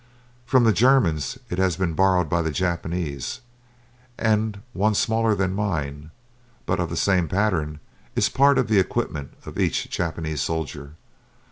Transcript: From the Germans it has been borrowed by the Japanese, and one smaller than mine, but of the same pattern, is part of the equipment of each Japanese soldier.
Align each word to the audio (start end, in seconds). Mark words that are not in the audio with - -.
From 0.47 0.63
the 0.63 0.73
Germans 0.73 1.37
it 1.51 1.59
has 1.59 1.75
been 1.77 1.93
borrowed 1.93 2.27
by 2.27 2.41
the 2.41 2.49
Japanese, 2.49 3.41
and 4.17 4.59
one 4.73 4.95
smaller 4.95 5.35
than 5.35 5.53
mine, 5.53 6.09
but 6.65 6.79
of 6.79 6.89
the 6.89 6.97
same 6.97 7.27
pattern, 7.27 7.79
is 8.15 8.27
part 8.27 8.57
of 8.57 8.67
the 8.67 8.79
equipment 8.79 9.35
of 9.45 9.59
each 9.59 9.91
Japanese 9.91 10.41
soldier. 10.41 10.95